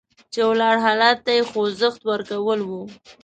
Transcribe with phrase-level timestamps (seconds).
[0.33, 2.81] چې ولاړ حالت ته یې خوځښت ورکول وو.